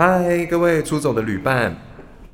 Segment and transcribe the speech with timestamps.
[0.00, 1.76] 嗨，各位出走的旅伴，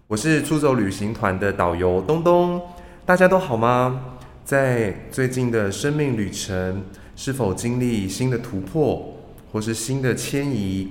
[0.07, 2.61] 我是出走旅行团的导游东东，
[3.07, 4.19] 大家都好吗？
[4.45, 6.85] 在最近的生命旅程，
[7.17, 9.17] 是否经历新的突破，
[9.51, 10.91] 或是新的迁移？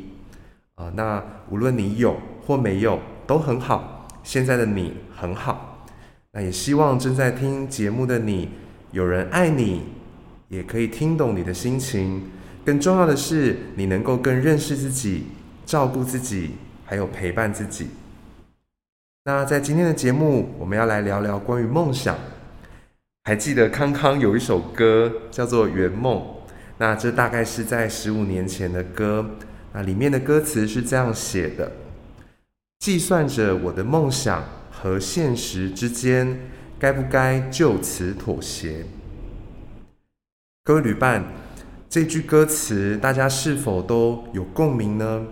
[0.73, 4.07] 啊，那无论你有或没有，都很好。
[4.23, 5.85] 现在的你很好，
[6.31, 8.49] 那也希望正在听节目的你，
[8.91, 9.83] 有人爱你，
[10.49, 12.23] 也可以听懂你的心情。
[12.65, 15.25] 更重要的是，你能够更认识自己。
[15.65, 16.51] 照顾自己，
[16.85, 17.87] 还有陪伴自己。
[19.25, 22.17] 那在今天的节目，我们要来聊聊关于梦想。
[23.23, 26.17] 还记得康康有一首歌叫做《圆梦》，
[26.77, 29.25] 那这大概是在十五年前的歌。
[29.71, 31.71] 那里面的歌词是这样写的：
[32.79, 36.37] 计算着我的梦想和现实之间，
[36.77, 38.85] 该不该就此妥协？
[40.65, 41.23] 各位旅伴，
[41.89, 45.25] 这句歌词大家是否都有共鸣呢？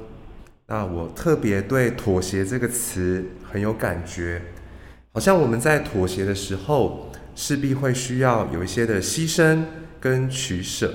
[0.73, 4.41] 那我特别对“妥协”这个词很有感觉，
[5.11, 9.65] 好像我们在妥协的时候，势必会需要有一些的牺牲
[9.99, 10.93] 跟取舍。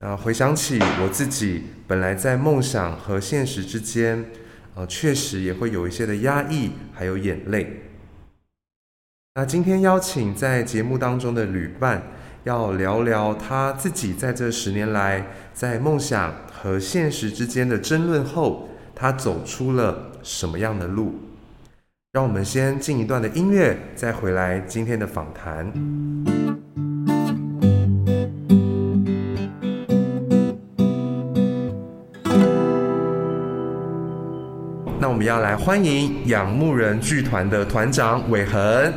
[0.00, 4.24] 那回想起我自己，本来在梦想和现实之间，
[4.74, 7.82] 呃，确实也会有一些的压抑，还有眼泪。
[9.36, 12.02] 那今天邀请在节目当中的旅伴，
[12.42, 18.70] 要聊聊他自己在这十年来，在梦想和现实之间的争论后。
[18.94, 21.14] 他走出了什么样的路？
[22.12, 25.72] 让我们先进一段的音乐，再回来今天的访谈。
[35.00, 38.92] 那我们要来欢迎仰慕人剧团的团长煒恒。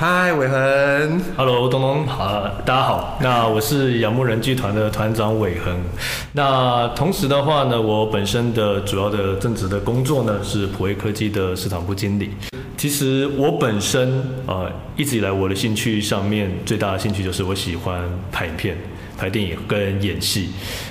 [0.00, 3.18] 嗨，伟恒，Hello，东东，好，大家好。
[3.20, 5.78] 那我是仰慕人剧团的团长伟恒。
[6.32, 12.30] 那同时的话呢，我本身的主要的正职的工作呢是普威科技的市场部经理。
[12.78, 18.78] 其实我本身呃一直以来我的兴趣上面最大的兴趣就是我喜欢拍影片、
[19.18, 20.48] 拍电影跟演戏。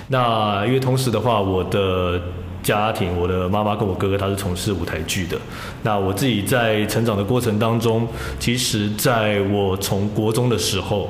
[0.10, 2.22] 那因为同时的话，我的
[2.70, 5.36] 家庭，我的妈妈跟我哥哥他是从事舞台剧的。
[5.82, 8.08] 那我自己在成长的过程当中，
[8.40, 11.10] 其实在我从国中的时候，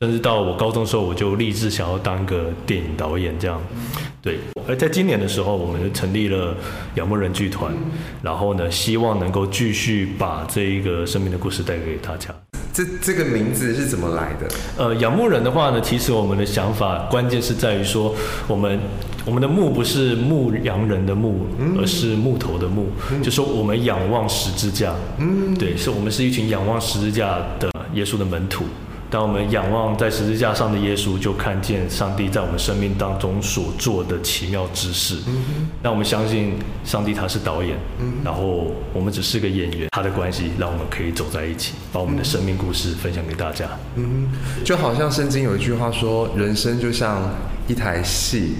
[0.00, 3.62] 甚至到我高中的时候，我就立志想要当个电影导演这样。
[4.20, 6.52] 对，而在今年的时候，我们就成立了
[6.96, 7.72] 仰慕人剧团，
[8.20, 12.34] 然后呢，希望能够继续把这一个生命的故事带给大家。
[12.72, 14.48] 这这个名字是怎么来的？
[14.78, 18.14] 呃，仰慕人的话呢，其实我们的想法关键是在于说，
[18.48, 18.80] 我们
[19.26, 28.64] 我们的牧不是牧羊人的牧，嗯、而是木头的木，嗯、就说我们仰望十字架，嗯，对，是我们是一群仰望十字架的耶稣的门徒。
[29.12, 35.16] 当我们仰望在十字架上的耶稣，就看见上帝在我们生命当中所做的奇妙之事。
[35.26, 43.66] 嗯哼，那我们相信上帝他是导演，嗯，然后我们只是个演员，他的关系让我们可以走在一起，把我们的生命故事分享给大家。
[43.96, 44.30] 嗯，
[44.64, 47.20] 就好像圣经有一句话说，人生就像
[47.68, 48.54] 一台戏。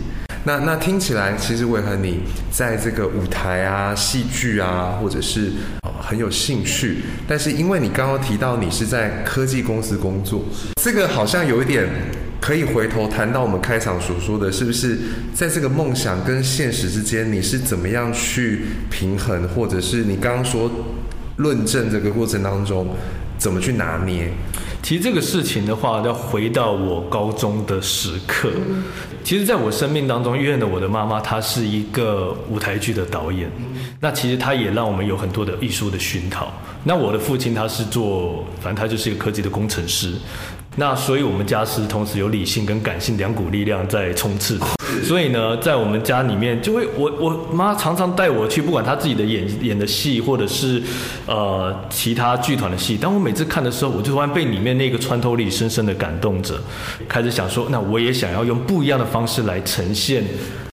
[0.45, 2.19] 那那听起来，其实煒恒你
[2.51, 5.82] 在这个舞台啊、戏剧啊，或者是呃
[6.13, 6.99] 很有兴趣。
[7.27, 10.45] 但是因为你刚刚提到你是在科技公司工作，
[10.83, 11.89] 这个好像有一点
[12.39, 14.99] 可以回头谈到我们开场所说的，是不是
[15.33, 20.71] 在这个梦想跟现实之间，你是怎么样去平衡，或者是你刚刚说
[21.37, 22.95] 论证这个过程当中，
[23.43, 24.31] 怎么去拿捏？
[24.85, 28.53] 其实这个事情的话，要回到我高中的时刻。
[29.25, 33.51] 其实，在我生命当中，因为呢，我的妈妈她是一个舞台剧的导演，
[33.99, 36.53] 那其实她也让我们有很多的艺术的熏陶。
[36.85, 40.15] 那我的父亲他是做，反正他就是一个科技的工程师。
[40.77, 44.57] 那所以，我们家是同时有理性跟感性两股力量在冲刺。
[45.03, 50.83] 所以呢，在我们家里面，就会我我妈常常带我去，不管她自己的演演的戏，或者是
[51.27, 52.97] 呃其他剧团的戏。
[52.97, 56.55] 当我每次看的时候，我就突然被里面那个穿透力深深的感动着，
[57.09, 60.25] 开始想说，那我也想要用不一样的方式来呈现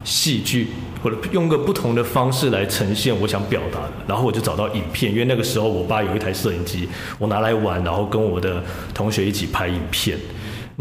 [0.04, 0.68] 戏剧。
[1.02, 8.62] 或者用个不同的方式来呈现我想表达的，然后我就找到影片，因为那个时候我爸有一台摄影机，我拿来玩，然后跟我的
[8.94, 10.18] 同学一起拍影片。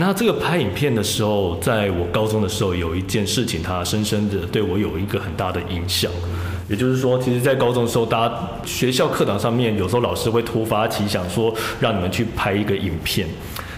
[0.01, 6.09] 那这个拍影片的时候，在我高中的时候有一件事情，它深深的对我有一个很大的影响。
[6.69, 13.27] 也就是说，其实，在高中的时候，大家学校课堂上面有时候老师会突发奇想说，让你们去拍一个影片。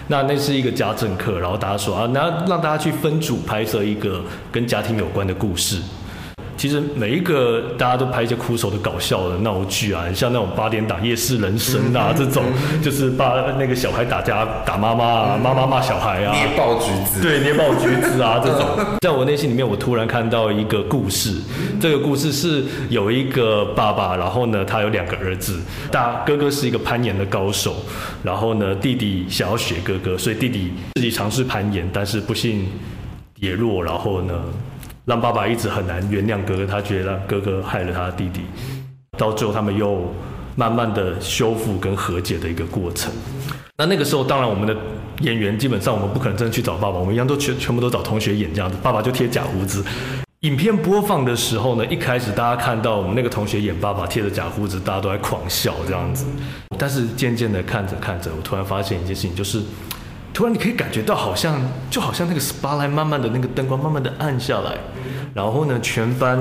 [0.09, 5.81] 那那是一个家政课，然后大家说啊，那让大家去分组拍摄一个跟家庭有关的故事。
[6.61, 12.43] 其实每一个大家都拍一些苦手的搞笑的闹剧啊，像那种八点档夜市人生啊，这种
[12.83, 18.67] 就是把那个小孩打架打妈妈啊，妈妈骂小孩啊，捏爆橘子，对，捏爆橘子啊 这种。
[18.99, 21.35] 在我内心里面，我突然看到一个故事，
[21.81, 25.59] 这个故事是有一个爸爸，然后呢，他有两个儿子，
[25.91, 27.77] 大哥哥是一个攀岩的高手，
[28.21, 32.67] 然后呢，弟弟想要学哥哥，所以弟弟自己尝试攀岩，但是不幸
[33.33, 34.35] 跌落，然后呢，
[35.05, 38.41] 让爸爸一直很难原谅哥哥，他觉得哥哥害了他弟弟，
[39.17, 40.13] 到最后他们又
[40.55, 43.11] 慢慢的修复跟和解的一个过程。
[43.77, 44.75] 那那个时候，当然我们的
[45.21, 49.83] 演员基本上我们不可能真的去找爸爸，我们一样都全全部都找同学演这样子，爸爸就贴假胡子。
[50.41, 56.25] 影片播放的时候呢，一开始大家看到我们那个同学演爸爸贴着假胡子，大家都在狂笑这样子。
[56.77, 59.61] 但是渐渐的看着看着，我突然发现一件事情，就是
[60.33, 64.77] 突然你可以感觉到好像就好像那个 spotlight 慢慢的那个灯光慢慢的暗下来，
[65.33, 66.39] 然后呢，全班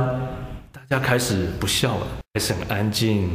[0.73, 3.29] 大家开始不笑了，开始很安静、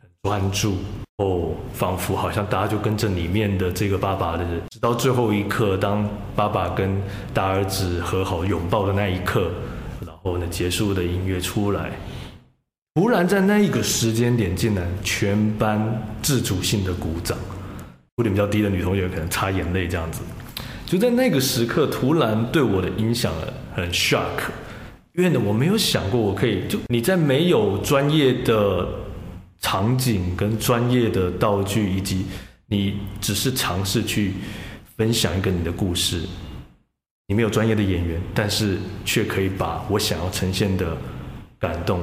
[0.00, 0.76] 很专注，
[1.18, 7.00] 哦，仿佛好像大家就跟着里面的这个爸爸的，直到最后一刻，当爸爸跟
[7.34, 9.50] 大儿子和好拥抱的那一刻。
[10.06, 11.90] 然后呢，结束的音乐出来，
[12.94, 15.80] 突然在那一个时间点，竟然全班
[16.22, 17.36] 自主性的鼓掌，
[18.16, 20.20] 鼓点比较低的女同学可能擦眼泪这样子，
[20.84, 23.32] 就在那个时刻，突然对我的影响
[23.74, 24.50] 很 shock，
[25.14, 28.86] 因为呢，我没有想过我可以就你在没有专业的
[29.60, 32.26] 场景跟专业的道具，以及
[32.66, 34.34] 你只是尝试去
[34.96, 36.22] 分享一个你的故事。
[37.28, 40.96] 你没有专业的演员，但是却可以把我想要呈现的
[41.60, 42.00] 感动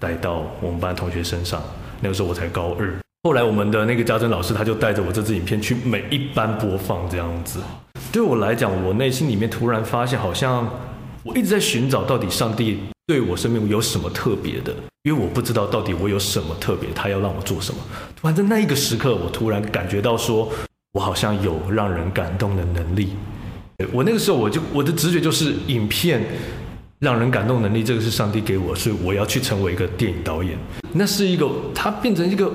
[0.00, 1.62] 带到我们班同学身上。
[2.00, 2.92] 那个时候我才高二，
[3.24, 7.58] 后来我们的那个家珍老师他就带着我这支影片去每一班播放，这样子。
[8.12, 10.68] 对我来讲，我内心里面突然发现，好像
[11.22, 14.74] 我一直在寻找到底上帝对我生命有什么特别的，
[15.04, 17.80] 因为我不知道到底我有什么特别，他要让我做什么。
[18.14, 20.52] 突然在那一个时刻，我突然感觉到说，
[20.92, 23.14] 我好像有让人感动的能力。
[23.90, 26.22] 我那个时候，我就我的直觉就是，影片
[26.98, 30.58] 让人感动能力，这个是上帝给我，所以我要去成为一个电影导演。
[30.92, 32.52] 那是一个，它变成一个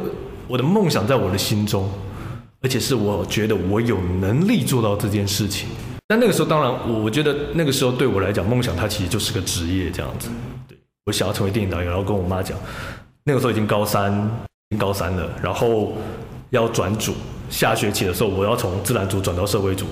[0.49, 1.87] 我的梦想，在我的心中，
[2.59, 5.69] 而且是我觉得我有能力做到这件事情。
[6.07, 10.27] 但那个时候，当然，我觉得那个时候对我来讲，梦想它其实就是个职业这样子。
[10.67, 10.75] 对，
[11.05, 12.57] 我想要成为电影导演，然后跟我妈讲，
[13.23, 14.11] 那个时候已经高三，
[14.75, 15.93] 高三了，然后
[16.49, 17.13] 要转组，
[17.51, 19.85] 下学期的时候我要从自然组转到社会组。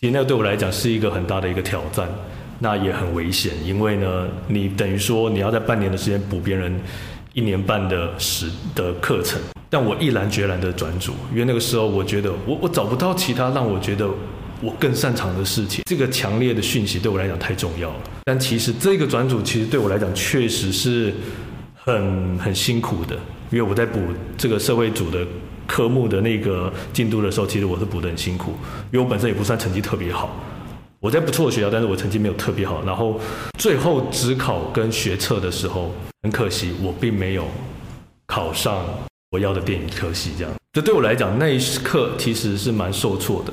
[0.00, 2.08] 其实那个对我来讲是一个很大的一个挑战，
[2.58, 6.80] 那也很危险，因为呢，你等于说你要在半年的时间补别人
[7.34, 9.38] 一年半的时的课程，
[9.68, 14.08] 但我毅然决然的转组，因为那个时候我觉得我我找不到其他让我觉得
[14.62, 17.96] 我更擅长的事情，这个强烈的讯息对我来讲太重要了。
[18.24, 21.12] 但其实这个转组其实对我来讲确实是
[21.74, 23.14] 很很辛苦的，
[23.50, 24.00] 因为我在补
[24.38, 25.26] 这个社会组的。
[25.66, 28.50] 科目的那个进度的时候，其实我是补得很辛苦，
[28.92, 30.36] 因为我本身也不算成绩特别好。
[31.04, 32.82] 我在不错的学校，但是我成绩没有特别好。
[32.86, 33.20] 然后
[33.58, 35.92] 最后只考跟学测的时候，
[36.22, 37.44] 很可惜我并没有
[38.26, 38.82] 考上
[39.32, 40.32] 我要的电影科系。
[40.38, 43.52] 这样，这对我来讲那一刻其实是蛮受挫的。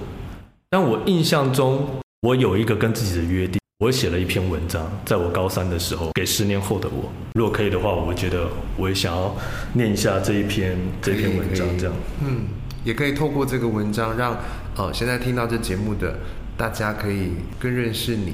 [0.69, 1.86] 但我印象中，
[2.21, 3.59] 我有一个跟自己的约定。
[3.83, 7.12] 我写了一篇文章，在我高三的时候，给十年后的我。
[7.33, 9.36] 如果可以的话，我觉得我也想要
[9.74, 11.94] 念一下这一篇这篇文章，这样。
[12.24, 12.44] 嗯，
[12.86, 14.39] 也可以透过这个文章让，让
[14.77, 16.15] 呃现在听到这节目的
[16.62, 18.34] 大家可以更认识你。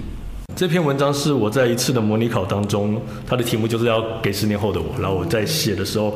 [0.54, 6.14] 这篇文章是我在一次的模拟考当中，它的题目就是要给十年后的我，然后我在写的时候，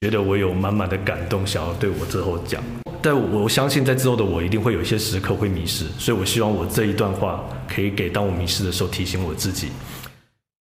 [0.00, 2.62] 觉得我有满满的感动，想要对我之后讲。
[3.02, 9.68] 但我相信，在之后的我一定会有一些时刻会迷失，所以我希望我这一段话可以给当我迷失的时候提醒我自己。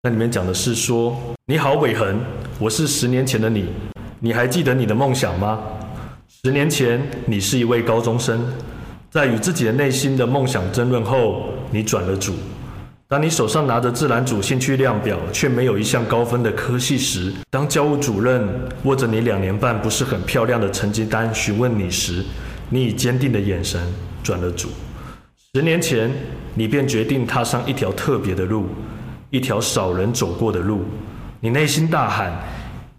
[0.03, 2.20] 那里面讲的是说：“你好，伟恒，
[2.60, 3.68] 我是十年前的你，
[4.20, 5.62] 你还记得你的梦想吗？
[6.44, 8.46] 十年前，你是一位高中生，
[9.12, 12.34] 在与自己的内心的梦想争论后，你转了组。”
[13.10, 18.48] 当你手上拿着自然组兴趣量表，却没有一项高分的科系时；当教务主任
[18.84, 22.24] 握着你两年半不是很漂亮的成绩单询问你时，
[22.70, 23.82] 你以坚定的眼神
[24.22, 24.70] 转了组。
[25.56, 26.12] 十年前，
[26.54, 28.68] 你便决定踏上一条特别的路，
[29.32, 30.86] 一条少人走过的路。
[31.39, 32.32] 你内心大喊：“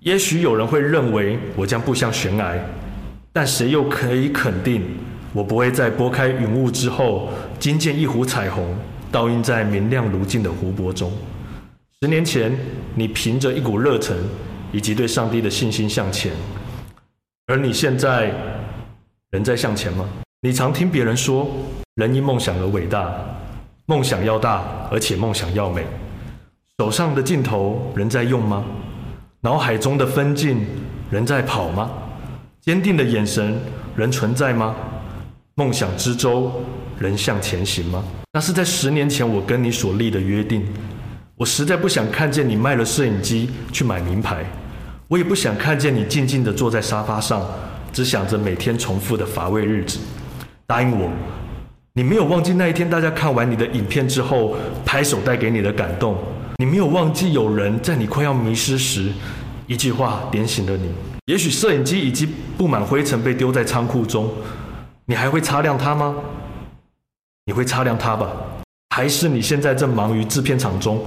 [0.02, 2.59] 也许有人会认为我将步向悬崖，
[3.33, 4.83] 但谁又可以肯定
[5.32, 8.76] 我不会在拨开云雾之后，惊见一湖彩虹？”
[9.12, 11.10] 倒映在明亮如镜的湖泊中。
[12.00, 12.56] 十年前，
[12.94, 14.16] 你凭着一股热忱
[14.70, 16.30] 以及对上帝的信心向前，
[17.49, 18.32] 而你现在
[19.30, 20.08] 仍在向前吗？
[20.42, 21.49] 你常听别人说，
[21.96, 23.12] 人因梦想而伟大，
[23.87, 25.84] 梦想要大，而且梦想要美。
[26.78, 28.64] 手上的镜头仍在用吗？
[29.40, 30.64] 脑海中的分镜
[31.10, 31.90] 仍在跑吗？
[32.60, 33.58] 坚定的眼神
[33.96, 34.76] 仍存在吗？
[35.61, 36.50] 梦想之舟
[36.99, 38.02] 仍向前行吗？
[38.33, 40.64] 那是在十年前我跟你所立的约定。
[41.37, 44.43] 我实在不想看见你卖了摄影机去买名牌，
[45.07, 47.47] 我也不想看见你静静地坐在沙发上，
[47.93, 49.99] 只想着每天重复的乏味日子。
[50.67, 51.11] 答应我，
[51.93, 56.17] 你没有忘记那一天大家看完你的影片之后拍手带给你的感动，
[56.57, 59.12] 你没有忘记有人在你快要迷失时，
[59.67, 60.88] 一句话点醒了你。
[61.26, 62.26] 也许摄影机已经
[62.57, 64.26] 布满灰尘被丢在仓库中，
[65.11, 66.14] 你还会擦亮它吗？
[67.47, 68.31] 你会擦亮它吧？
[68.95, 71.05] 还是你现在正忙于制片厂中？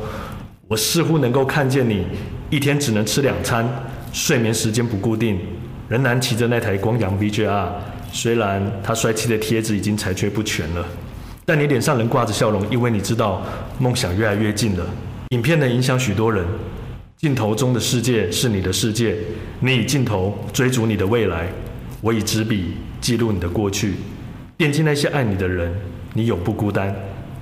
[0.68, 2.06] 我似乎能够看见你
[2.50, 3.66] 一天只能吃两餐，
[4.12, 5.40] 睡眠时间不固定，
[5.88, 7.66] 仍然骑着那台光阳 VJR。
[8.12, 10.86] 虽然它帅气的贴纸已经残缺不全了，
[11.46, 13.42] 但你脸上仍挂着笑容，因为你知道
[13.80, 14.86] 梦想越来越近了。
[15.30, 16.46] 影片能影响许多人，
[17.16, 19.16] 镜头中的世界是你的世界，
[19.62, 21.48] 你以镜头追逐你的未来，
[22.02, 23.96] 我以纸笔记录你的过去，
[24.56, 25.70] 惦记那些爱你的人，
[26.14, 26.96] 你永不孤单。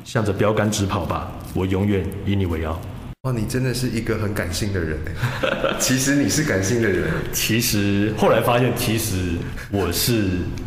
[0.03, 2.81] 向着标杆直跑吧，我永远以你为傲。
[3.21, 5.75] 哇，你真的是一个很感性的人哎。
[5.77, 9.35] 其实你是感性的人，其实后来发现，其实
[9.69, 10.23] 我是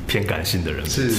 [0.07, 0.89] 偏感性的人。
[0.89, 1.11] 是。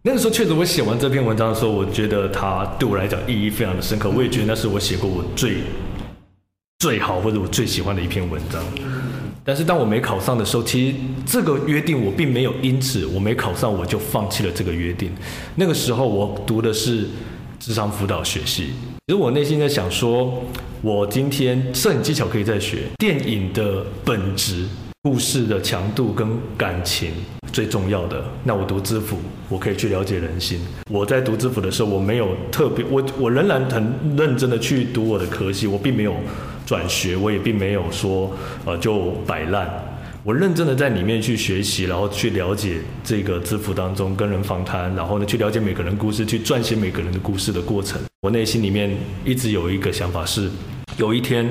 [0.00, 4.08] 那个时候确实，我写完这篇文章的时候，我觉得它对我来讲意义非常的深刻。
[4.08, 5.58] 我也觉得那是我写过我最
[6.78, 8.64] 最好或者我最喜欢的一篇文章。
[9.48, 15.10] 但是当我没考上的时候，其实这个约定我并没有因此我没考上我就放弃了这个约定。
[15.54, 17.06] 那个时候我读的是
[17.58, 18.66] 智商辅导学系，
[19.06, 20.44] 其实我内心在想说，
[20.82, 24.66] 我今天摄影技巧可以再学，电影的本质、
[25.04, 26.28] 故事的强度跟
[26.58, 27.12] 感情
[27.50, 29.16] 最重要的，那我读资辅，
[29.48, 30.60] 我可以去了解人心。
[30.90, 36.14] 我在读资辅的时候，我没有特别，我我仍然很认真的去读我的科系，我并没有。
[36.68, 38.30] 转学，我也并没有说，
[38.66, 39.66] 呃，就摆烂。
[40.22, 47.98] 我认真的在里面去学习，然后去了解这个资辅当中跟人访谈，然后呢，去了解每个人故事，去撰写每个人的故事的过程。
[48.20, 48.94] 我内心里面
[49.24, 50.50] 一直有一个想法是，
[50.98, 51.48] 有一天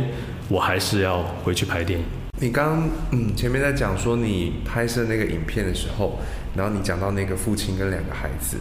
[0.50, 2.06] 我还是要回去拍电影。
[2.40, 6.20] 你刚嗯前面在讲说你拍摄那个影片的时候，
[6.56, 8.58] 然后你讲到那个父亲跟两个孩子，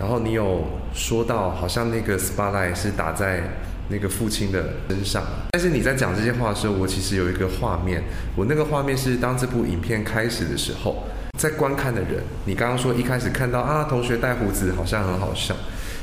[0.00, 3.44] 然后你有说到好像那个 spotlight 是打在。
[3.88, 8.02] 那个父亲的身上，但是你在讲这些话的时候，我其实有一个画面，
[8.34, 11.04] 我那个画面是当这部影片开始的时候，
[11.38, 15.54] 在观看的人，你刚刚说一开始看到啊，同学带胡子好像很好笑，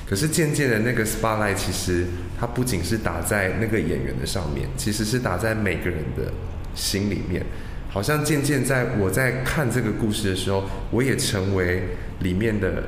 [0.08, 2.06] 可是渐渐的那个 spotlight 其实
[2.40, 6.32] 它不仅是打在那个演员的上面，其实是打在每个人的
[6.74, 7.46] 心里面，
[7.90, 11.84] 好像渐渐在我在看这个故事的时候，我也成为
[12.20, 12.84] 里面的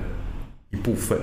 [0.72, 1.20] 一部分。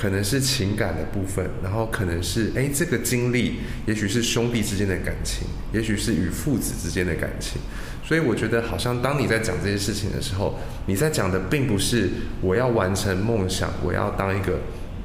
[0.00, 7.60] 可能是情感的部分，然后可能是哎，这个经历，也许是兄弟之间的感情，也许是与父子之间的感情。
[8.02, 12.08] 所以我觉得，好像当你在讲这些事情的时候，你在讲的并不是
[12.40, 14.58] 我要完成梦想，我要当一个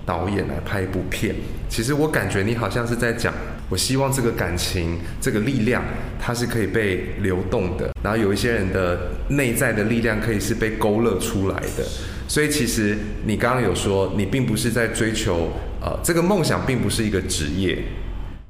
[0.05, 1.35] 导演来拍一部片。
[1.67, 3.33] 其实我感觉你好像是在讲，
[3.69, 5.83] 我希望这个感情，这个力量，
[6.21, 7.91] 它是可以被流动的。
[8.01, 11.85] 然后有一些人的内在的力量，可以是被勾勒出来的。
[12.27, 15.51] 所以其实你刚刚有说，你并不是在追求，
[15.81, 17.77] 呃，这个梦想并不是一个职业。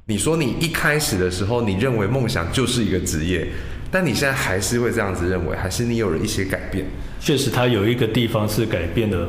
[0.08, 3.48] 你说你一开始的时候，你认为梦想就是一个职业，
[3.92, 6.86] 但你现在还是会这样子认为，还是你有了一些改变？
[7.20, 9.28] 确实，它有一个地方是改变的。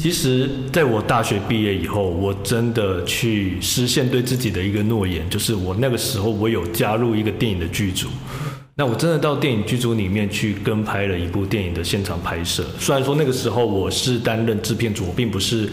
[0.00, 8.08] 其实，在我大学毕业以后，我真的去实现对自己的一个诺言，就是我那个时候我有加入一个电影的剧组。
[8.78, 12.62] 那我真的到电影剧组里面去跟拍了一部电影的现场拍摄。
[12.78, 15.66] 虽然说那个时候我是担任制片组，我并不是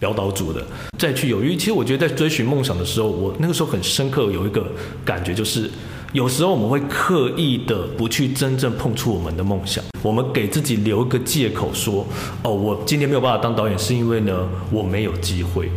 [0.00, 0.60] 表导组的。
[0.98, 4.66] 再去有，因为其实我觉得在追寻梦想的时候，我那个时候很深刻有一个
[5.04, 5.70] 感觉，就是
[6.12, 12.04] 有时候我们会刻意的不去真正碰触我们的梦想，我们给自己留一个借口说，
[12.42, 15.70] 哦，我今天没有办法当导演，是因为呢我没有机会。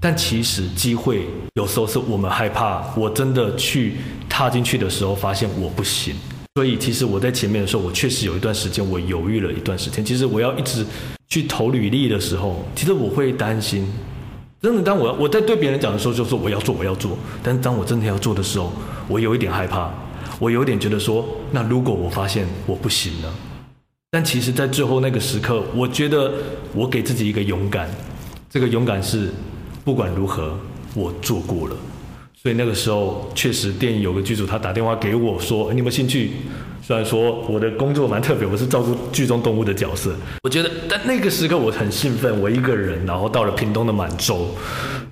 [0.00, 3.94] 但其实机会有时候是我们害怕，我真的去
[4.28, 6.14] 踏进去的时候，发现我不行。
[6.54, 10.04] 所以其实我在前面的时候，我确实有一段时间我犹豫了一段时间。
[10.04, 10.86] 其实我要一直
[11.28, 13.86] 去投履历的时候，其实我会担心。
[14.62, 17.18] 真的，当我我在对别人讲的时候，就说我要做，我要做。
[17.42, 18.72] 但是当我真的要做的时候，
[19.08, 19.90] 我有一点害怕，
[20.38, 23.34] 我有一点觉得说，那如果我发现我不行了，
[24.12, 26.32] 但其实，在最后那个时刻，我觉得
[26.72, 27.88] 我给自己一个勇敢，
[28.48, 29.30] 这个勇敢是。
[29.88, 30.52] 不管如何，
[30.94, 31.74] 我做过了，
[32.42, 36.32] 所以那个时候确实电影有个剧组，他打电话给我说：“你有没有兴趣
[36.82, 40.14] 虽然说我的工作蛮特别，我是照顾剧中动物的角色。
[40.42, 44.48] 我觉得，但那个时刻我很兴奋，我一个人，然后到了屏东的满洲，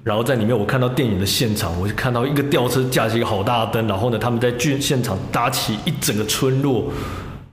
[0.05, 6.93] 然后在里面我看到电影的现场，我就看到一个吊车架起一个好大的灯，然后呢，他们在剧现场搭起一整个村落，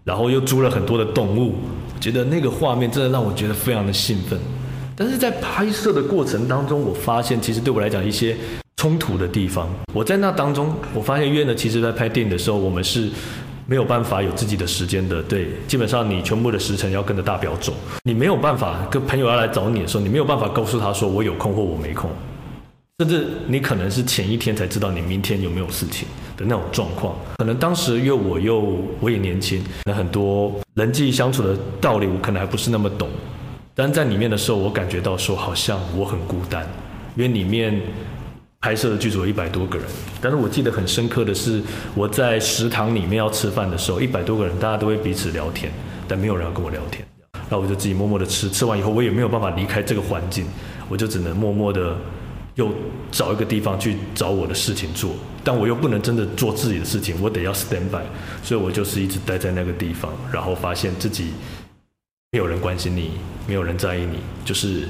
[0.04, 1.56] 然后又租了很多的动物，
[2.02, 4.38] 觉得那个画面真的让我觉得非常的兴奋。
[4.96, 8.36] 但是在拍摄的过程当中，我发现其实对我来讲一些
[8.78, 9.68] 冲突的地方。
[9.94, 13.10] 我在那当中，我发现约呢，其实在拍电影的时候，我们是
[13.66, 15.22] 没有办法有自己的时间的。
[15.24, 17.74] 对，基本上你全部的时辰要跟着大表走，
[18.04, 22.10] 你没有办法跟朋友要来找你的时候，你没有办法告诉他说我有空或我没空，
[23.00, 26.08] 甚至你可能是前一天才知道你明天有没有事情
[26.38, 27.16] 的那种状况。
[27.38, 33.10] 可能当时因为我又我也年轻，那很多人际相处的道理我可能还不是那么懂。
[33.76, 36.64] 但在里面的时候，我感觉到说好像我很孤单，
[37.16, 37.82] 因为里面
[38.62, 39.88] 拍摄的剧组有一百多个人。
[40.22, 41.60] 但是我记得很深刻的是，
[41.96, 45.72] 我在食堂里面要吃饭的时候，一百多个人大家都会彼此聊天，
[46.08, 47.04] 但没有人要跟我聊天。
[47.50, 50.46] 然后我就自己默默的吃，吃完以后我也没有办法离开这个环境，
[50.88, 51.98] 我就只能默默的
[52.54, 52.72] 又
[53.12, 55.16] 找一个地方去找我的事情做。
[55.44, 58.04] 但我又不能真的做自己的事情，我得要 stand by，
[58.44, 61.32] 所以我就是一直待在那个地方，然后发现自己。
[62.34, 63.12] 没有人关心你，
[63.48, 64.88] 没有人在意你，就是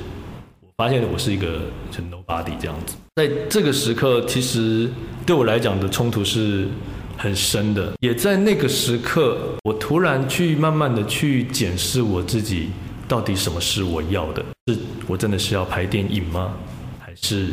[0.62, 1.60] 我发现我是一个
[1.92, 2.96] 是 nobody 这样子。
[3.18, 4.90] 在这个时刻，其实
[5.26, 6.70] 对我来讲的冲突是
[7.18, 7.92] 很深的。
[8.00, 12.70] 也在那个时刻，我突然去慢慢的去检视我自己，
[13.10, 14.42] 到底什么是我要的？
[14.68, 16.54] 是我真的是要拍电影吗？
[16.98, 17.50] 还是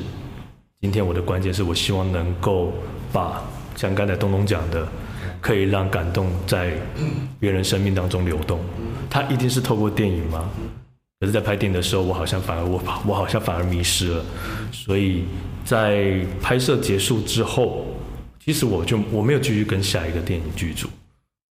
[0.81, 2.73] 今天我的关键是我希望能够
[3.13, 3.43] 把
[3.75, 4.87] 像刚才东东讲的。
[5.41, 6.73] 可以让感动在
[7.39, 8.61] 别人生命当中流动，
[9.09, 10.51] 它一定是透过电影吗？
[11.19, 14.25] 可是，在拍电影的时候，我好像反而我我好像反而迷失了。
[14.73, 15.25] 所以
[15.65, 17.87] 在拍摄结束之后，
[18.45, 20.89] 其实我就我没有继续跟下一个电影剧组，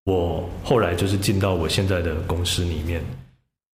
[0.06, 3.02] 我后来就是进到我现在的公司里面。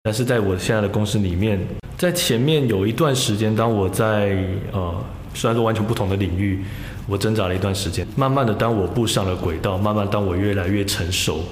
[0.04, 1.60] 但是在我现在的公司里面，
[1.98, 4.38] 在前面有一段时间，当我在
[4.72, 5.04] 呃，
[5.34, 6.64] 虽然说完全不同的领域。
[7.12, 11.44] 我挣扎了一段时间，慢慢的，当我步上了轨道，慢慢当我越来越成熟，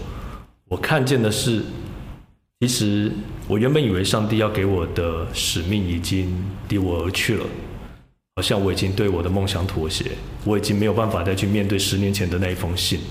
[0.69, 1.61] 我看见的是，
[2.61, 3.11] 其实
[3.45, 6.33] 我原本以为上帝要给我的使命已经
[6.69, 7.45] 离我而去了，
[8.37, 10.05] 好像我已经对我的梦想妥协，
[10.45, 13.01] 我已经没有办法再去面对十年前的那一封信。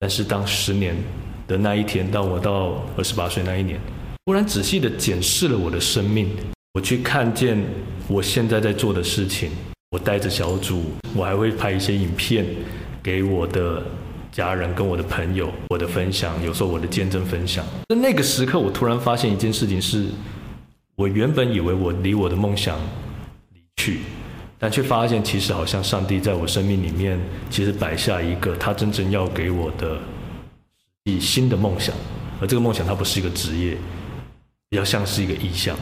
[0.00, 0.96] 但是当十年
[1.46, 3.78] 的那一天，当我到二十八岁那一年，
[4.24, 6.28] 忽然仔细的检视了我的生命，
[6.74, 7.56] 我去看见
[8.08, 9.52] 我现在在做的事情。
[9.90, 10.82] 我带着小组，
[11.14, 12.44] 我还会拍一些影片
[13.02, 13.80] 给我的
[14.32, 17.64] 家人跟我的朋友，我的分享，有时候我的见证分享。
[17.88, 20.08] 在那个时刻，我突然发现一件事情是，
[20.96, 22.76] 我原本以为我离我的梦想
[23.54, 24.00] 离去，
[24.58, 27.16] 但却发现其实好像上帝在我生命里面，
[27.48, 29.96] 其实摆下一个他真正要给我的
[31.04, 31.94] 以新的梦想，
[32.40, 33.76] 而这个梦想它不是一个职业，
[34.68, 35.76] 比较像是一个意象，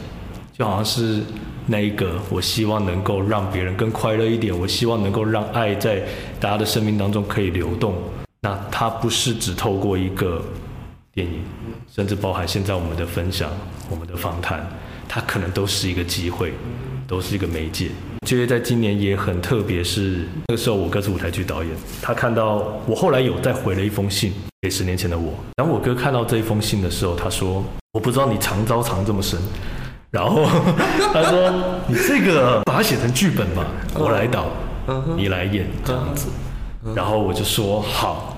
[0.53, 1.23] 就好像是。
[1.67, 4.57] 那一个，我希望能够让别人更快乐一点。
[4.57, 6.03] 我希望能够让爱在
[6.39, 7.95] 大家的生命当中可以流动。
[8.41, 10.43] 那它不是只透过一个
[11.11, 11.41] 电影，
[11.91, 13.49] 甚至包含现在我们的分享、
[13.89, 14.63] 我们的访谈，
[15.07, 16.53] 它可能都是一个机会，
[17.07, 17.89] 都是一个媒介。
[18.27, 25.33] 觉得在今年也很特别，是那个时候我哥是舞台剧导演，他看到我后来有再回了一封信给十年前的我。
[25.57, 29.39] 然后我哥看到这一封信的时候，他说：“我不知道你藏招藏这么深。”
[30.15, 30.45] 然后
[31.11, 31.51] 他说
[31.89, 34.45] ：“你这个把它写成剧本吧，我来导，
[35.17, 36.29] 你来演这样子。”
[36.95, 38.37] 然后我就说好，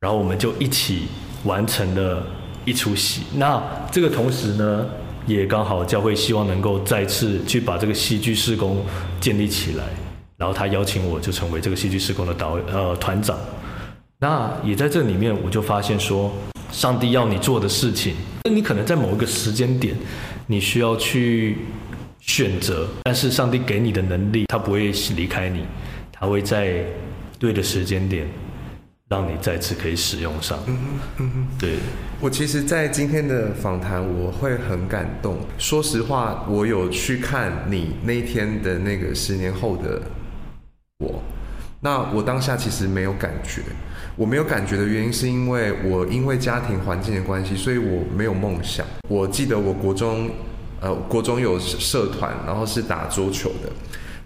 [0.00, 1.08] 然后我们就一起
[1.44, 2.22] 完成了
[2.64, 3.24] 一出戏。
[3.34, 4.86] 那这个同时呢，
[5.26, 8.82] 也刚好教会希望能够再次去把这个戏剧施工
[9.20, 9.84] 建立起来。
[10.38, 13.36] 然后他邀请我就成为这个戏剧施工的导呃团长。
[14.18, 16.32] 那也在这里面，我就发现说，
[16.70, 19.94] 上帝要你做的事情，那你可能在某一个时间点。
[20.48, 21.56] 你需要去
[22.20, 25.64] 选择，但是上帝给你的能力，他不会离开你，
[26.10, 26.84] 他会在
[27.38, 28.26] 对的时间点，
[29.08, 30.58] 让你再次可以使用上。
[30.66, 31.76] 嗯哼，嗯哼，对。
[32.20, 35.38] 我其实，在今天的访谈，我会很感动。
[35.58, 40.02] 说实话，我有去看你那一天的那个十年后的
[40.98, 41.22] 我，
[41.80, 43.62] 那我当下其实没有感觉。
[44.16, 48.86] 我没有感觉的原因，是因为我因为家庭环境的关系，所以我没有梦想。
[49.08, 50.30] 我记得我国中，
[50.80, 53.72] 呃，国中有社团，然后是打桌球的。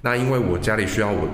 [0.03, 1.29] 那因为我家里需要我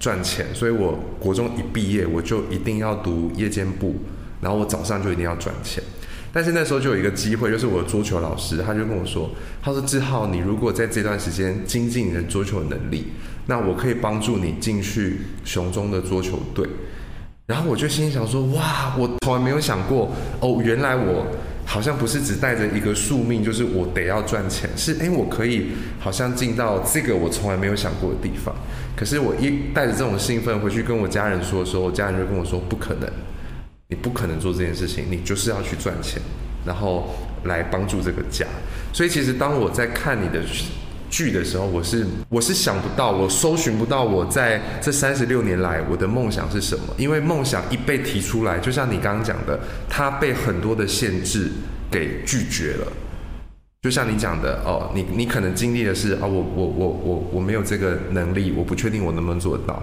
[0.00, 3.96] 赚钱，所以我国中一毕业，我就一定要读夜间部，
[4.40, 5.82] 然后我早上就一定要赚钱。
[6.32, 9.30] 但是那时候就有一个机会，就是我的桌球老师，他就跟我说，
[9.62, 13.08] 他说志浩，你如果在这段时间精进你的桌球能力，
[13.46, 16.66] 那我可以帮助你进去雄中的桌球队。
[17.48, 21.26] 然后我就心想说，哇，我从来没有想过，哦，原来我
[21.64, 28.54] 好像不是只带着一个宿命，就是我得要赚钱，是哎，我可以好像进到这个我从来没有想过的地方。
[28.94, 33.10] 可是我一带着这种兴奋回去跟我家人说的时候，我家人就跟我说，不可能，
[33.88, 36.20] 你不可能做这件事情，你就是要去赚钱，
[36.66, 38.44] 然后来帮助这个家。
[38.92, 40.42] 所以其实当我在看你的。
[41.10, 46.84] 剧的时候，我是我是想不到，我搜寻不到我在这三十六年来我的梦想是什么？
[46.96, 51.48] 因为梦想一被提出来，就像你刚刚讲的，它被很多的限制
[51.90, 52.92] 给拒绝了。
[53.80, 59.80] 就像你讲的哦，你你可能经历的是啊、我我我我我没有这个能力，我不确定我能不能做得到。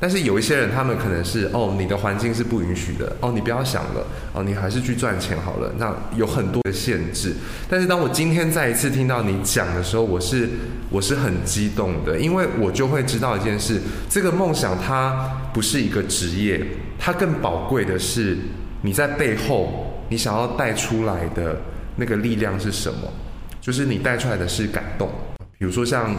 [0.00, 5.72] 但是有一些人，他们可能是哦，你的环境是不允许的哦，你不要想了哦，你还是去赚钱好了。
[5.76, 7.34] 那有很多的限制。
[7.68, 10.48] 但是当我今天再一次听到你讲的时候，我是
[10.88, 16.64] 我是很激动的，因为我就会知道一件事：这个梦想它不是一个职业，
[16.98, 18.36] 它更宝贵的是
[18.82, 21.60] 你在背后你想要带出来的
[21.96, 23.12] 那个力量是什么？
[23.60, 25.10] 就是你带出来的是感动。
[25.58, 26.14] 比如说像。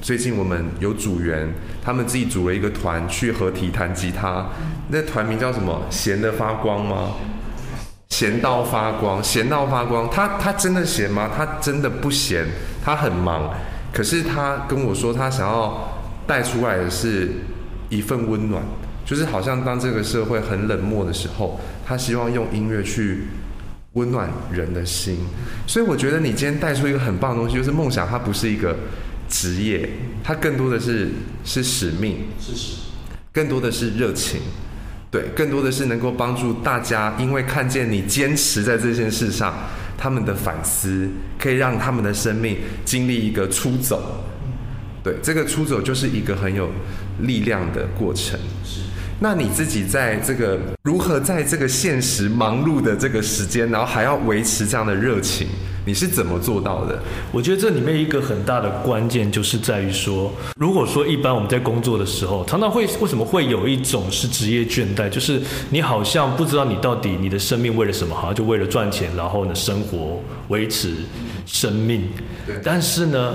[0.00, 1.52] 最近我们有组员，
[1.84, 4.46] 他们自己组了一个团去合体弹吉他，
[4.88, 5.82] 那团名叫什么？
[5.90, 7.12] 闲得发光吗？
[8.08, 10.08] 闲到发光，闲到发光。
[10.10, 11.30] 他他真的闲吗？
[11.36, 12.46] 他真的不闲，
[12.82, 13.52] 他很忙。
[13.92, 17.30] 可是他跟我说，他想要带出来的是
[17.90, 18.62] 一份温暖，
[19.04, 23.24] 就是好像当这个社会很冷漠的时候，他希望用音乐去
[23.92, 25.18] 温暖人的心。
[25.66, 28.74] 所以我觉得你今天带出一个很棒的东西，就是梦想，它不是一个。
[29.30, 29.88] 职业，
[30.22, 31.08] 它更多的是
[31.44, 32.74] 是使命，是使，
[33.32, 34.40] 更多的是热情，
[35.10, 39.54] 对，更多的是能够帮助大家，因为看见你坚持在这件事上，
[39.96, 44.24] 他们的反思可以让他们的生命经历一个出走，
[45.04, 46.68] 对，这个出走就是一个很有
[47.20, 48.38] 力量的过程。
[48.64, 48.80] 是，
[49.20, 55.46] 那你自己在这个如何在这个现实忙碌的这个时间，然后还要维持这样的热情？
[55.84, 56.98] 你是怎么做到的？
[57.32, 65.40] 我觉得这里面一个很大的关键就是在于说，如果说一般我们在工作的时候，常常会为什么会有一种是职业倦怠，就是
[65.70, 70.94] 你好像不知道你到底你的生命为了什么，好像就为了赚钱，然后呢生活维持
[71.46, 72.04] 生命。
[72.62, 73.34] 但是呢，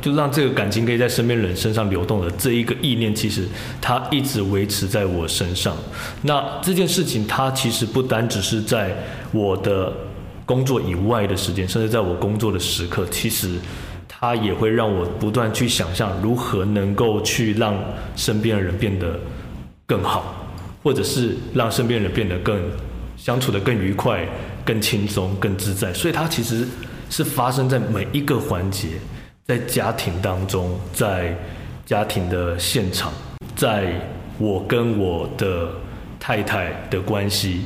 [0.00, 3.46] 就让这个感情可以在身边人身上流动的这一个意念，其实
[3.80, 5.76] 它一直维持在我身上。
[6.22, 8.96] 那这件事情，它其实不单只是在
[9.30, 9.92] 我的。
[10.44, 13.58] 工作以外的时间，甚至在我工作的时刻，其实
[14.08, 17.74] 它也会让我不断去想象如何能够去让
[18.16, 19.18] 身边的人变得
[19.86, 20.34] 更好，
[20.82, 22.60] 或者是让身边人变得更
[23.16, 24.26] 相处得更愉快、
[24.64, 25.92] 更轻松、更自在。
[25.92, 26.66] 所以它其实
[27.08, 28.88] 是发生在每一个环节，
[29.46, 31.36] 在家庭当中，在
[31.86, 33.12] 家庭的现场，
[33.54, 33.94] 在
[34.38, 35.68] 我跟我的
[36.18, 37.60] 太太的关系。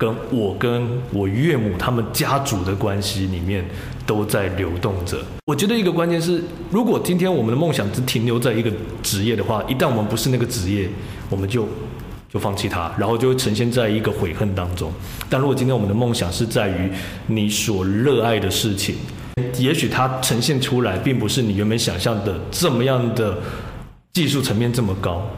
[0.00, 3.62] 跟我跟我岳母他们家族的关系里面
[4.06, 5.18] 都在流动着。
[5.44, 10.88] 我觉得一个关键是，如果今天我们的梦想只停留在一个职业的话，一旦我们不是那个职业，
[11.28, 11.68] 我们就
[12.32, 14.90] 就放弃它，然后就会呈现在一个悔恨当中。
[15.28, 16.90] 但如果今天我们的梦想是在于
[17.26, 18.94] 你所热爱的事情，
[19.58, 23.36] 也许它呈现出来并不是你原本想象的这么样的
[24.14, 25.28] 技术层面这么高。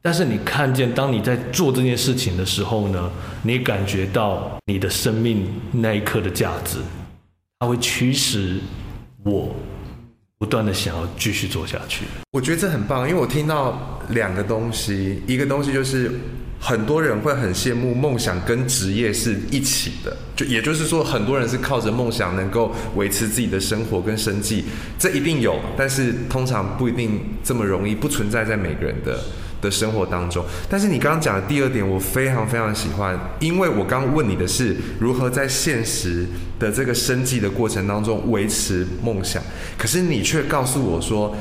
[0.00, 3.10] 但是你看见，当你在做这件事情的时候呢，
[3.42, 6.78] 你感觉到你的生命那一刻的价值，
[7.58, 8.60] 它会驱使
[9.24, 9.54] 我
[10.38, 12.04] 不断的想要继续做下去。
[12.30, 16.12] 我觉得这很棒，因为我听到两个东西，一个东西就是
[16.60, 24.64] 很多人会很羡慕梦想跟职业是一起的，就也就是说，很多人是靠着梦想能够维持自己的生活跟生计，
[24.96, 29.18] 这一定有，但是通常不一定这么容易，不存在在每个人的。
[29.60, 36.26] 的生活当中，但是你刚刚讲的第二点，我非常非常喜欢，因为我刚问你的是如何在现实
[36.58, 39.42] 的这个生计的过程当中维持梦想，
[39.76, 41.36] 可是你却告诉我说，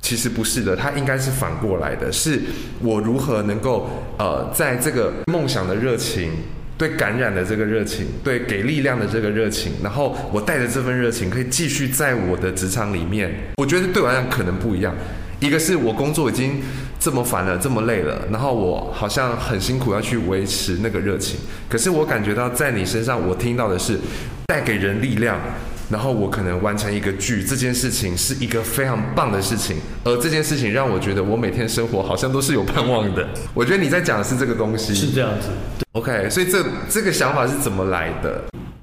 [0.00, 2.40] 其实不是的，它应该是反过来的，是
[2.80, 6.30] 我如何能够呃，在这个梦想的热情、
[6.78, 14.94] 对感染的这个热情、对给力量的这个热情，然后我带着这份热情可以继续在我的职场里面，我觉得对我来讲可能不一样。
[15.40, 16.60] 一个是我工作已经
[17.00, 21.40] 这么烦了，这么累了，然后我好像很辛苦要去维持那个热情。
[21.66, 23.98] 可是我感觉到在你身上，我听到的是
[24.46, 25.40] 带给人力量，
[25.88, 29.78] 然后我可能完成一个剧，这件事情是一个非常棒的事情。
[30.04, 33.26] 而这件事情让我觉得我每天生活好像都是有盼望的。
[33.54, 35.48] 我觉得你在讲的是这个东西，是这样子。
[35.92, 38.42] OK，所以这这个想法是怎么来的？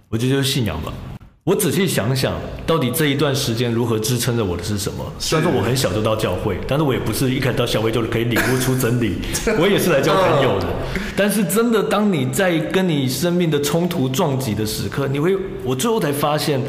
[0.10, 0.92] 我觉得就是信仰吧。
[1.48, 2.34] 我仔细想想，
[2.66, 5.14] 到底这一段时间如何支撑着我的是什么？
[5.18, 9.16] 虽然说我很小就到教会，但是我也不是一开始到教会就可以领悟出真理，
[9.58, 10.68] 我也是来交朋友的。
[11.16, 16.62] 但是真的，当你在跟你生命的冲突撞击的时刻，你会，我最后才发现，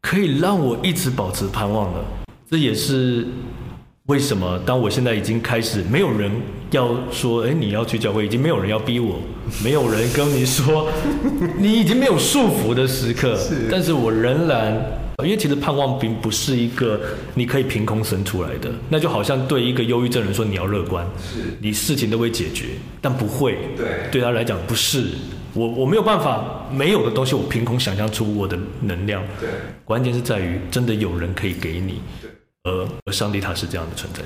[0.00, 2.00] 可以让我一直保持盼望的。
[2.50, 3.26] 这也是
[4.06, 6.32] 为什么，当我现在已经开始，没有人
[6.70, 9.20] 要说，哎，你要去教会，已经没有人要逼我。
[9.64, 10.88] 没有人跟你说，
[11.58, 14.72] 你已经没有束缚的时刻，是，但是我仍然，
[15.24, 17.00] 因为其实盼望并不是一个
[17.34, 22.66] 你可以凭空生出来的，那就好像对一个忧郁症人说你要乐观，是，你事情都会解决，
[23.00, 25.08] 但不会，对，对他来讲不是，
[25.52, 29.48] 我我没有办法，没有的东西我凭空想象出我的能量，对，
[29.84, 32.30] 关键是在于真的有人可以给你，对，
[32.62, 34.22] 而而上帝他是这样的存在。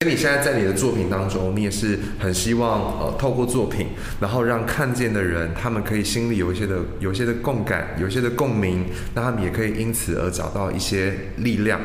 [0.00, 3.88] 所以你现在在你的作品当中，你也是很希望呃透过作品，
[4.20, 11.80] 然后让看见的人，他们可以心里有一些的有一些的共感，有一些的共鸣，那他们也可以因此而找到一些力量，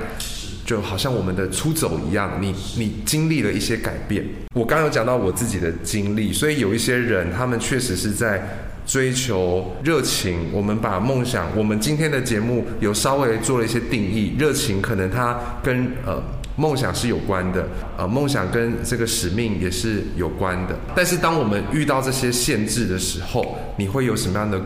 [0.64, 4.24] 就好像我们的出走一样，你你经历了一些改变。
[4.54, 8.48] 我刚有讲到我自己的经历，所以有一些人，他们确实是在
[8.86, 10.52] 追求热情。
[10.52, 16.22] 我们把梦想，我们今天的节目有稍微做了一些定义，热情可能它跟呃。
[16.56, 20.76] 梦想是有关的，呃，梦想跟这个使命也是有关的。
[20.96, 24.62] 但是当我们遇到这些限制的时候，你会有什么样的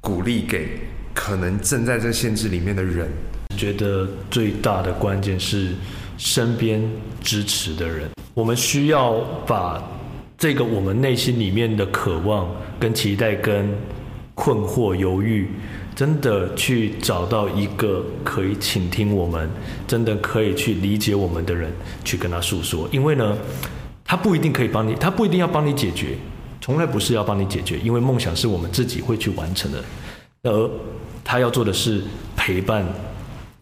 [0.00, 0.78] 鼓励给
[1.14, 3.08] 可能正在这限制里面的人？
[3.56, 5.72] 觉得最大的关键是
[6.18, 6.82] 身边
[7.22, 8.10] 支持的人。
[8.34, 9.82] 我们需要把
[10.36, 13.66] 这个我们内心里面的渴望、跟期待、跟
[14.34, 15.48] 困惑、犹豫。
[15.94, 19.48] 真的去找到一个可以倾听我们，
[19.86, 21.72] 真的可以去理解我们的人，
[22.04, 22.88] 去跟他诉说。
[22.90, 23.36] 因为呢，
[24.04, 26.16] 他不一定可以帮你，他不一定要帮你解决，
[26.60, 27.78] 从来不是要帮你解决。
[27.78, 29.84] 因为梦想是我们自己会去完成的，
[30.42, 30.70] 而
[31.22, 32.02] 他要做的是
[32.36, 32.84] 陪伴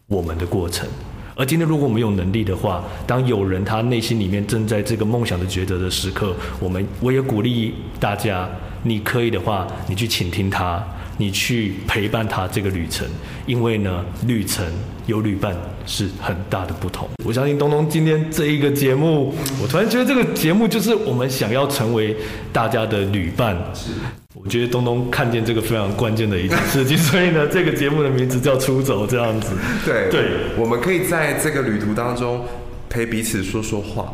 [0.07, 0.87] 我们的过程。
[1.35, 8.49] 而今天如果我们有能力的话，当有人他内心里面正在这个梦想的抉择的时刻，我们我也鼓励大家，
[8.83, 10.83] 你可以的话，你去倾听他。
[11.17, 13.07] 你去陪伴他这个旅程，
[13.45, 14.65] 因为呢，旅程
[15.05, 17.07] 有旅伴是很大的不同。
[17.23, 22.15] 我相信东东今天这一个节目，我突然觉得这个节目就是我们想要成为
[22.51, 23.55] 大家的旅伴。
[23.73, 23.91] 是，
[24.33, 29.51] 我觉得东东看见这个非常关键的一件事情，所以呢，这个节目的名字叫《出走》这样子。
[29.85, 30.25] 对对，
[30.57, 32.43] 我们可以在这个旅途当中
[32.93, 34.13] 陪彼此说说话。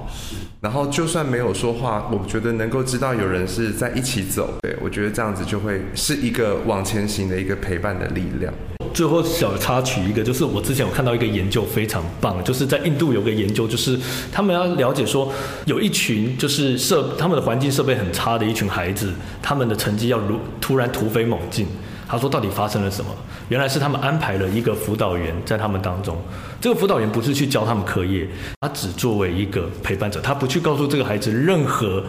[0.62, 8.54] 然后就算没有说话，我觉得能够知道有人是在一起走，对，我觉得这样子就会是一个往前行的一个陪伴的力量。
[8.94, 13.98] 最后小插曲一个，就是我之前有看到一个研究非常棒，就是在印度有个研究，就是
[14.32, 15.32] 他们要了解说，
[15.66, 21.68] 有一群就是设他们的环境设备很差的一群孩子，他们的成绩要如突然突飞猛进。
[22.10, 23.12] 他说：“到底发生了什么？
[23.50, 26.18] 原来是他们安排了一个辅导员在他们当中。
[26.60, 28.28] 这个辅导员不是去教他们课业，
[28.62, 32.04] 他只作为一个陪伴者，他不去告诉这个孩子任何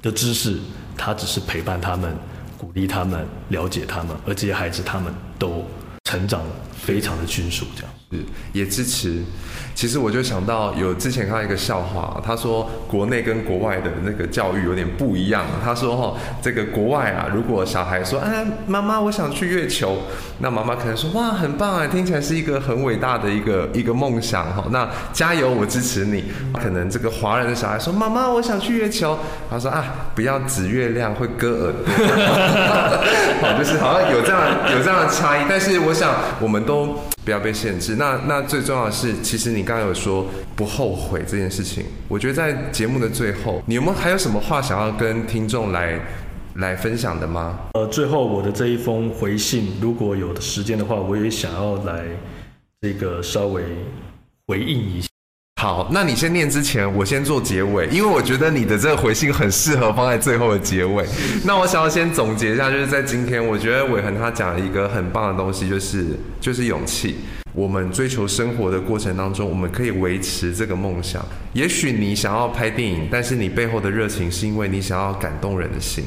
[0.00, 0.58] 的知识，
[0.96, 2.16] 他只是陪伴他们，
[2.56, 5.62] 鼓励他们，了解他们，而这些孩子他们都
[6.12, 6.42] 成长
[6.84, 8.18] 非常的迅速，这样。”是
[8.52, 9.22] 也支持，
[9.74, 15.46] 其实我就想到有之前看到一个笑话，他说国内跟国外的那个教育有点不一样。
[15.64, 19.96] 他说哈，这个国外啊，如果小孩说，哎，妈妈我想去月球，
[20.40, 26.24] 那妈妈可能说，哇，很棒啊，听起来是一个很伟大的一个一个梦想哈，那加油，我支持你。
[26.52, 29.82] 可能这个华人的小孩说，妈妈我想去月球，他说啊，
[30.14, 31.72] 不要指月亮会割耳，
[33.40, 35.94] 好，就是好像有这样有这样的差异，但是我
[36.40, 36.96] 我们都。
[37.24, 37.94] 不要被限制。
[37.94, 41.84] 那那最重要的是，其实你刚刚有说不后悔这件事情。
[42.08, 46.00] 我觉得在节目的最后，你有没有还有什么话想要跟听众来
[46.56, 47.60] 来分享的吗？
[47.74, 52.04] 呃，最后我的这一封回信，如果有时间的话，我也想要来
[52.80, 53.62] 这个稍微
[54.48, 55.11] 回应一下。
[55.62, 61.06] 好，那你先念之前，我先做结尾，因为我觉得你的这个回信很适合放在最后的结尾。
[61.46, 67.14] 那我想要先总结一下，就是在今天，我觉得伟恒他讲了一个很棒的东西，就是就是勇气。
[67.54, 71.24] 我们追求生活的过程当中，我们可以维持这个梦想。
[71.52, 76.02] 也许你想要拍电影，但是你背后的热情是因为你想要感动人的心，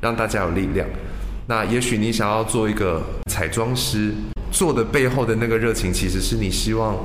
[0.00, 0.84] 让大家有力量。
[1.46, 4.12] 那也许你想要做一个彩妆师，
[4.50, 6.96] 做的背后的那个热情，其实是你希望。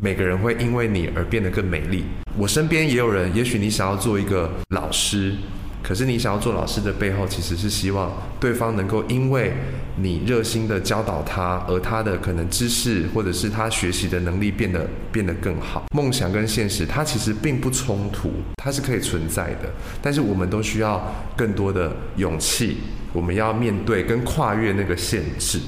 [0.00, 2.04] 每个人会因为你而变得更美丽。
[2.36, 5.34] 我身边也有人，也许你想要做一个老师，
[5.82, 9.52] 可是你想要做老师的背后，其实是希望对方能够因为
[9.96, 15.86] 你热心的教导他，而他的可能知识或者是他学习的能力变得变得更好。
[15.92, 18.30] 梦想跟现实，它其实并不冲突，
[18.62, 19.68] 它是可以存在的。
[20.00, 22.76] 但是我们都需要更多的勇气，
[23.12, 25.58] 我们要面对跟跨越那个限制。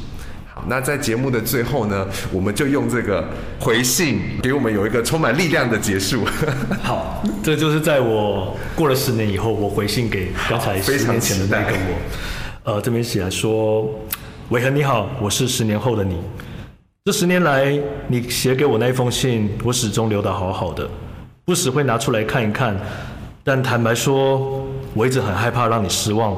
[0.61, 3.25] 好，那在节目的最后呢，我们就用这个
[3.59, 6.25] 回信给我们有一个充满力量的结束。
[6.83, 12.73] 好，这就是在我过了十年以后，我回信给刚才十年前的那个我。
[12.73, 13.89] 呃，这边写来说，
[14.51, 16.19] 伟恒你好，我是十年后的你。
[17.05, 20.87] 这十年来，你写给我那一封信，我始终留得好好的，
[21.47, 22.77] 不时会拿出来看一看。
[23.43, 26.37] 但坦白说，我一直很害怕让你失望，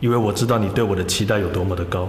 [0.00, 2.06] 因为我知道你对我的期待有多么的高。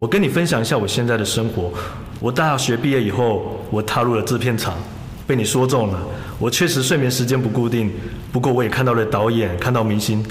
[0.00, 1.72] 我跟你分享一下我现在的生活。
[2.20, 4.78] 我大学毕业以后，我踏入了制片厂，
[5.26, 6.00] 被你说中了。
[6.38, 7.90] 我确实睡眠时间不固定，
[8.30, 10.24] 不过我也看到了导演，看到明星，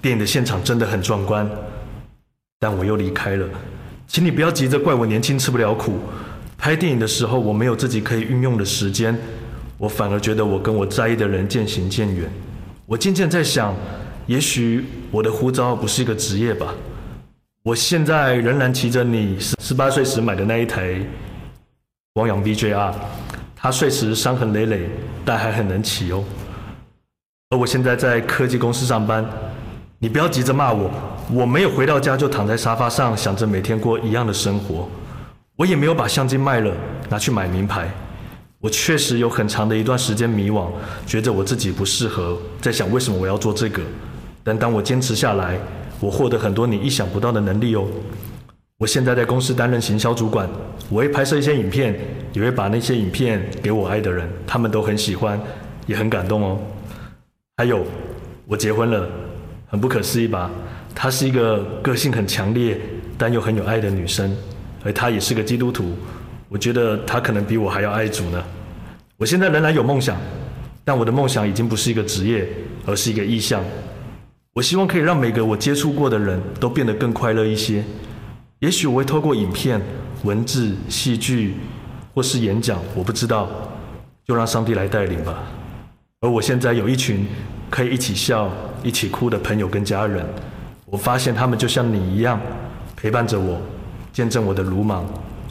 [0.00, 1.46] 电影的现场真的很壮观。
[2.60, 3.46] 但我又离开了，
[4.06, 5.98] 请你不要急着怪我年轻吃不了苦。
[6.56, 9.14] 拍电影的时候，我没有自己可以运用的时间，
[9.76, 12.26] 我反而觉得我跟我在意的人渐行渐远。
[12.86, 13.74] 我渐渐在想，
[14.26, 16.74] 也许我的护照不是一个职业吧。
[17.62, 20.98] 我现在仍然骑着你十十八岁时买的那一台
[22.14, 22.90] 光阳 VJR，
[23.54, 24.88] 它碎时伤痕累累，
[25.26, 26.24] 但还很能骑哦。
[27.50, 29.22] 而我现在在科技公司上班，
[29.98, 30.90] 你不要急着骂我，
[31.30, 34.88] 我没有回到家就躺在沙发上想着每天过一样的生活，
[35.56, 36.74] 我也没有把相机卖了
[37.10, 37.90] 拿去买名牌。
[38.60, 40.70] 我确实有很长的一段时间迷惘，
[41.06, 43.82] 觉得我自己不适合，在想为什么我要做这个。
[44.42, 45.58] 但当我坚持下来。
[46.00, 47.86] 我获得很多你意想不到的能力哦！
[48.78, 50.48] 我现在在公司担任行销主管，
[50.88, 51.94] 我会拍摄一些影片，
[52.32, 55.38] 也会把那些影片给我爱的人，他们都很喜欢，
[55.86, 56.58] 也很感动哦。
[57.58, 57.84] 还有，
[58.46, 59.06] 我结婚了，
[59.66, 60.50] 很不可思议吧？
[60.94, 62.80] 她是一个个性很强烈，
[63.18, 64.34] 但又很有爱的女生，
[64.82, 65.92] 而她也是个基督徒。
[66.48, 68.42] 我觉得她可能比我还要爱主呢。
[69.18, 70.16] 我现在仍然有梦想，
[70.82, 72.48] 但我的梦想已经不是一个职业，
[72.86, 73.62] 而是一个意向。
[74.54, 77.84] 我希望可以让每个我接触过的人都变得更快乐一些。
[78.58, 79.80] 也许我会透过影片、
[80.24, 81.54] 文字、戏剧，
[82.12, 83.48] 或是演讲，我不知道，
[84.26, 85.44] 就让上帝来带领吧。
[86.20, 87.24] 而我现在有一群
[87.70, 88.50] 可以一起笑、
[88.82, 90.26] 一起哭的朋友跟家人，
[90.86, 92.40] 我发现他们就像你一样，
[92.96, 93.56] 陪伴着我，
[94.12, 95.06] 见证我的鲁莽、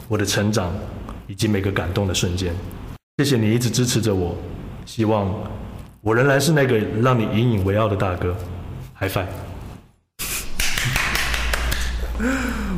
[0.08, 0.70] 我的成长，
[1.26, 2.52] 以及每个感动的瞬间。
[3.16, 4.36] 谢谢你一直支持着我，
[4.84, 5.34] 希望
[6.02, 8.36] 我仍然是那个让你引以为傲的大哥。
[9.00, 9.24] High five！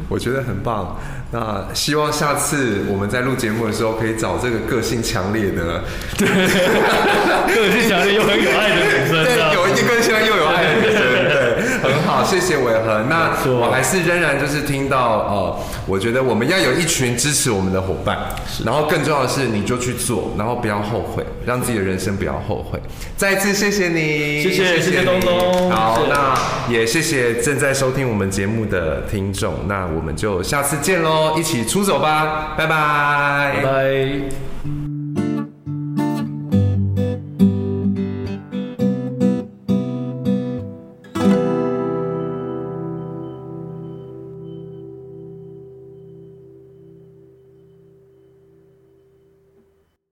[0.08, 0.96] 我觉得很棒。
[1.32, 5.82] 那希望下次我们在录节目的时候，可以找这个个性强烈的，
[6.16, 6.28] 对，
[7.52, 11.90] 个性强烈又很有爱的女生，对，有一个个性又有爱的女生，对，很
[12.22, 13.08] 好，谢谢伟恒。
[13.08, 18.16] 那我还是仍然就是听到，呃，我觉得我们要有一群支持我们的伙伴，
[18.64, 22.80] 然后更重要的是，你就去做，然后不要后悔，让自己的人生不要后悔。
[23.16, 25.70] 再一次谢谢你，谢谢谢谢东东。
[25.70, 31.34] 好，那也谢谢正在收听我们节目的听众，那我们就下次见喽。
[31.36, 34.81] 一起出走吧，拜拜，拜拜。